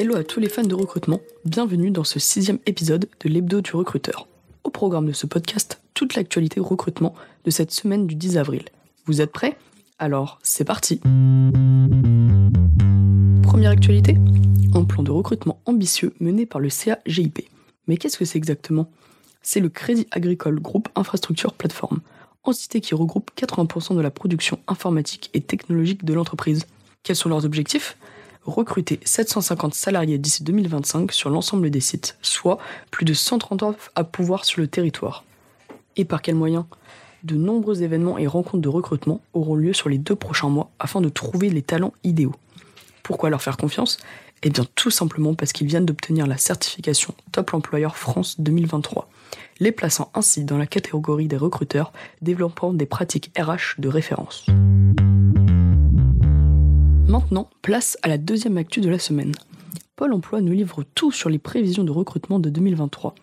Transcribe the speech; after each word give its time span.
Hello 0.00 0.14
à 0.14 0.22
tous 0.22 0.38
les 0.38 0.48
fans 0.48 0.62
de 0.62 0.76
recrutement, 0.76 1.20
bienvenue 1.44 1.90
dans 1.90 2.04
ce 2.04 2.20
sixième 2.20 2.60
épisode 2.66 3.08
de 3.18 3.28
l'hebdo 3.28 3.60
du 3.60 3.74
recruteur. 3.74 4.28
Au 4.62 4.70
programme 4.70 5.06
de 5.06 5.12
ce 5.12 5.26
podcast, 5.26 5.82
toute 5.92 6.14
l'actualité 6.14 6.60
recrutement 6.60 7.16
de 7.44 7.50
cette 7.50 7.72
semaine 7.72 8.06
du 8.06 8.14
10 8.14 8.38
avril. 8.38 8.62
Vous 9.06 9.20
êtes 9.20 9.32
prêts? 9.32 9.58
Alors, 9.98 10.38
c'est 10.44 10.64
parti 10.64 11.00
Première 13.42 13.72
actualité 13.72 14.16
Un 14.72 14.84
plan 14.84 15.02
de 15.02 15.10
recrutement 15.10 15.60
ambitieux 15.66 16.14
mené 16.20 16.46
par 16.46 16.60
le 16.60 16.68
CAGIP. 16.68 17.48
Mais 17.88 17.96
qu'est-ce 17.96 18.18
que 18.18 18.24
c'est 18.24 18.38
exactement? 18.38 18.88
C'est 19.42 19.58
le 19.58 19.68
Crédit 19.68 20.06
Agricole 20.12 20.60
Groupe 20.60 20.88
Infrastructure 20.94 21.54
Plateforme, 21.54 22.02
entité 22.44 22.80
qui 22.80 22.94
regroupe 22.94 23.32
80% 23.36 23.96
de 23.96 24.00
la 24.00 24.12
production 24.12 24.60
informatique 24.68 25.28
et 25.34 25.40
technologique 25.40 26.04
de 26.04 26.14
l'entreprise. 26.14 26.66
Quels 27.02 27.16
sont 27.16 27.28
leurs 27.28 27.44
objectifs? 27.44 27.96
Recruter 28.48 29.00
750 29.04 29.74
salariés 29.74 30.18
d'ici 30.18 30.42
2025 30.42 31.12
sur 31.12 31.30
l'ensemble 31.30 31.70
des 31.70 31.80
sites, 31.80 32.16
soit 32.22 32.58
plus 32.90 33.04
de 33.04 33.14
130 33.14 33.62
offres 33.62 33.90
à 33.94 34.04
pouvoir 34.04 34.44
sur 34.44 34.60
le 34.60 34.68
territoire. 34.68 35.24
Et 35.96 36.04
par 36.04 36.22
quels 36.22 36.34
moyens 36.34 36.64
De 37.22 37.34
nombreux 37.34 37.82
événements 37.82 38.18
et 38.18 38.26
rencontres 38.26 38.62
de 38.62 38.68
recrutement 38.68 39.20
auront 39.34 39.54
lieu 39.54 39.72
sur 39.72 39.88
les 39.88 39.98
deux 39.98 40.16
prochains 40.16 40.48
mois 40.48 40.70
afin 40.78 41.00
de 41.00 41.08
trouver 41.08 41.50
les 41.50 41.62
talents 41.62 41.92
idéaux. 42.04 42.34
Pourquoi 43.02 43.30
leur 43.30 43.42
faire 43.42 43.56
confiance? 43.56 43.98
Eh 44.42 44.50
bien 44.50 44.64
tout 44.76 44.90
simplement 44.90 45.34
parce 45.34 45.52
qu'ils 45.52 45.66
viennent 45.66 45.86
d'obtenir 45.86 46.26
la 46.26 46.36
certification 46.36 47.14
Top 47.32 47.54
Employeur 47.54 47.96
France 47.96 48.40
2023, 48.40 49.10
les 49.58 49.72
plaçant 49.72 50.10
ainsi 50.14 50.44
dans 50.44 50.58
la 50.58 50.66
catégorie 50.66 51.26
des 51.26 51.36
recruteurs 51.36 51.92
développant 52.22 52.72
des 52.72 52.86
pratiques 52.86 53.32
RH 53.36 53.80
de 53.80 53.88
référence. 53.88 54.46
Maintenant, 57.08 57.48
place 57.62 57.96
à 58.02 58.08
la 58.08 58.18
deuxième 58.18 58.58
actu 58.58 58.82
de 58.82 58.90
la 58.90 58.98
semaine. 58.98 59.32
Pôle 59.96 60.12
Emploi 60.12 60.42
nous 60.42 60.52
livre 60.52 60.84
tout 60.94 61.10
sur 61.10 61.30
les 61.30 61.38
prévisions 61.38 61.82
de 61.82 61.90
recrutement 61.90 62.38
de 62.38 62.50
2023. 62.50 63.14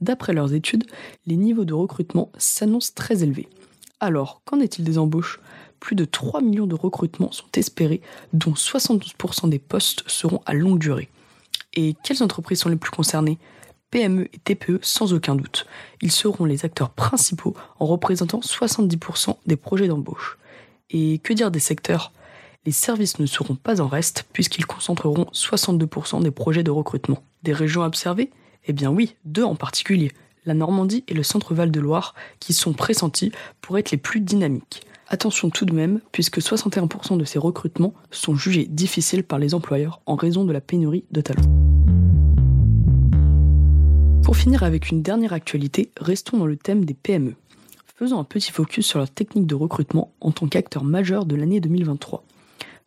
D'après 0.00 0.32
leurs 0.32 0.54
études, 0.54 0.84
les 1.26 1.34
niveaux 1.34 1.64
de 1.64 1.74
recrutement 1.74 2.30
s'annoncent 2.38 2.92
très 2.94 3.24
élevés. 3.24 3.48
Alors, 3.98 4.42
qu'en 4.44 4.60
est-il 4.60 4.84
des 4.84 4.98
embauches? 4.98 5.40
Plus 5.80 5.96
de 5.96 6.04
3 6.04 6.42
millions 6.42 6.68
de 6.68 6.76
recrutements 6.76 7.32
sont 7.32 7.50
espérés, 7.56 8.02
dont 8.32 8.52
72% 8.52 9.48
des 9.48 9.58
postes 9.58 10.04
seront 10.06 10.40
à 10.46 10.54
longue 10.54 10.78
durée. 10.78 11.08
Et 11.72 11.96
quelles 12.04 12.22
entreprises 12.22 12.60
sont 12.60 12.68
les 12.68 12.76
plus 12.76 12.92
concernées? 12.92 13.38
PME 13.90 14.28
et 14.32 14.38
TPE 14.38 14.78
sans 14.80 15.12
aucun 15.12 15.34
doute. 15.34 15.66
Ils 16.02 16.12
seront 16.12 16.44
les 16.44 16.64
acteurs 16.64 16.90
principaux 16.90 17.56
en 17.80 17.86
représentant 17.86 18.38
70% 18.38 19.38
des 19.44 19.56
projets 19.56 19.88
d'embauche. 19.88 20.38
Et 20.90 21.18
que 21.18 21.32
dire 21.32 21.50
des 21.50 21.58
secteurs? 21.58 22.12
Les 22.66 22.72
services 22.72 23.18
ne 23.18 23.26
seront 23.26 23.56
pas 23.56 23.80
en 23.80 23.88
reste 23.88 24.26
puisqu'ils 24.32 24.66
concentreront 24.66 25.26
62% 25.32 26.22
des 26.22 26.30
projets 26.30 26.62
de 26.62 26.70
recrutement. 26.70 27.22
Des 27.42 27.52
régions 27.52 27.82
observées 27.82 28.30
Eh 28.66 28.72
bien 28.72 28.90
oui, 28.90 29.16
deux 29.24 29.44
en 29.44 29.54
particulier, 29.54 30.12
la 30.46 30.54
Normandie 30.54 31.04
et 31.08 31.14
le 31.14 31.22
Centre-Val 31.22 31.70
de 31.70 31.80
Loire, 31.80 32.14
qui 32.40 32.52
sont 32.52 32.72
pressentis 32.72 33.32
pour 33.60 33.78
être 33.78 33.90
les 33.90 33.98
plus 33.98 34.20
dynamiques. 34.20 34.82
Attention 35.08 35.50
tout 35.50 35.66
de 35.66 35.74
même, 35.74 36.00
puisque 36.12 36.38
61% 36.38 37.18
de 37.18 37.24
ces 37.24 37.38
recrutements 37.38 37.92
sont 38.10 38.34
jugés 38.34 38.64
difficiles 38.64 39.24
par 39.24 39.38
les 39.38 39.54
employeurs 39.54 40.00
en 40.06 40.16
raison 40.16 40.44
de 40.44 40.52
la 40.52 40.62
pénurie 40.62 41.04
de 41.10 41.20
talents. 41.20 41.42
Pour 44.22 44.36
finir 44.36 44.62
avec 44.62 44.90
une 44.90 45.02
dernière 45.02 45.34
actualité, 45.34 45.90
restons 46.00 46.38
dans 46.38 46.46
le 46.46 46.56
thème 46.56 46.86
des 46.86 46.94
PME. 46.94 47.34
Faisons 47.96 48.18
un 48.18 48.24
petit 48.24 48.50
focus 48.50 48.86
sur 48.86 48.98
leur 48.98 49.10
technique 49.10 49.46
de 49.46 49.54
recrutement 49.54 50.12
en 50.20 50.32
tant 50.32 50.48
qu'acteur 50.48 50.82
majeur 50.82 51.26
de 51.26 51.36
l'année 51.36 51.60
2023. 51.60 52.24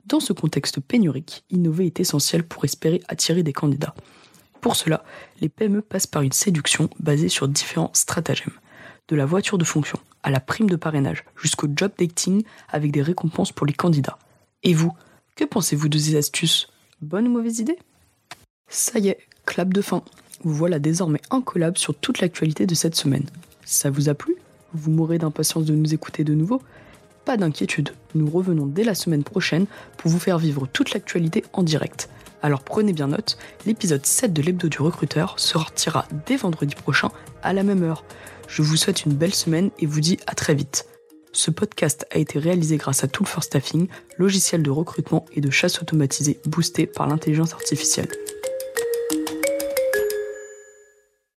Dans 0.07 0.21
ce 0.21 0.31
contexte 0.31 0.79
pénurique, 0.79 1.43
innover 1.49 1.85
est 1.85 1.99
essentiel 1.99 2.43
pour 2.43 2.63
espérer 2.63 3.01
attirer 3.09 3.43
des 3.43 3.51
candidats. 3.51 3.93
Pour 4.61 4.77
cela, 4.77 5.03
les 5.41 5.49
PME 5.49 5.81
passent 5.81 6.07
par 6.07 6.21
une 6.21 6.31
séduction 6.31 6.89
basée 7.01 7.27
sur 7.27 7.49
différents 7.49 7.91
stratagèmes. 7.93 8.53
De 9.09 9.17
la 9.17 9.25
voiture 9.25 9.57
de 9.57 9.65
fonction 9.65 9.99
à 10.23 10.31
la 10.31 10.39
prime 10.39 10.69
de 10.69 10.77
parrainage 10.77 11.25
jusqu'au 11.35 11.67
job 11.75 11.91
dating 11.99 12.43
avec 12.69 12.91
des 12.91 13.01
récompenses 13.01 13.51
pour 13.51 13.65
les 13.65 13.73
candidats. 13.73 14.17
Et 14.63 14.73
vous, 14.73 14.93
que 15.35 15.43
pensez-vous 15.43 15.89
de 15.89 15.97
ces 15.97 16.15
astuces? 16.15 16.69
Bonne 17.01 17.27
ou 17.27 17.31
mauvaise 17.31 17.59
idée? 17.59 17.77
Ça 18.69 18.99
y 18.99 19.09
est, 19.09 19.19
clap 19.45 19.73
de 19.73 19.81
fin. 19.81 20.03
Vous 20.41 20.55
voilà 20.55 20.79
désormais 20.79 21.21
incollable 21.31 21.77
sur 21.77 21.93
toute 21.93 22.21
l'actualité 22.21 22.65
de 22.65 22.75
cette 22.75 22.95
semaine. 22.95 23.25
Ça 23.65 23.89
vous 23.89 24.07
a 24.07 24.13
plu? 24.13 24.37
Vous 24.73 24.89
mourrez 24.89 25.17
d'impatience 25.17 25.65
de 25.65 25.75
nous 25.75 25.93
écouter 25.93 26.23
de 26.23 26.33
nouveau 26.33 26.61
pas 27.27 27.35
d'inquiétude, 27.35 27.89
nous 28.15 28.29
revenons 28.29 28.65
dès 28.65 28.85
la 28.85 28.95
semaine 28.95 29.25
prochaine 29.25 29.65
pour 29.97 30.09
vous 30.09 30.17
faire 30.17 30.37
vivre 30.37 30.65
toute 30.65 30.93
l'actualité 30.93 31.43
en 31.51 31.61
direct. 31.61 32.07
Alors 32.41 32.63
prenez 32.63 32.93
bien 32.93 33.07
note, 33.07 33.37
l'épisode 33.65 34.05
7 34.05 34.31
de 34.31 34.41
l'hebdo 34.41 34.69
du 34.69 34.81
recruteur 34.81 35.37
sortira 35.37 36.07
dès 36.25 36.37
vendredi 36.37 36.73
prochain 36.73 37.09
à 37.43 37.51
la 37.51 37.63
même 37.63 37.83
heure. 37.83 38.05
Je 38.47 38.61
vous 38.61 38.77
souhaite 38.77 39.03
une 39.03 39.11
belle 39.11 39.33
semaine 39.33 39.71
et 39.77 39.85
vous 39.85 39.99
dis 39.99 40.17
à 40.25 40.35
très 40.35 40.55
vite. 40.55 40.85
Ce 41.33 41.51
podcast 41.51 42.07
a 42.11 42.17
été 42.17 42.39
réalisé 42.39 42.77
grâce 42.77 43.03
à 43.03 43.09
Tool 43.09 43.27
for 43.27 43.43
Staffing, 43.43 43.89
logiciel 44.17 44.63
de 44.63 44.71
recrutement 44.71 45.25
et 45.35 45.41
de 45.41 45.49
chasse 45.49 45.81
automatisé 45.81 46.39
boosté 46.45 46.85
par 46.85 47.07
l'intelligence 47.07 47.51
artificielle. 47.51 48.07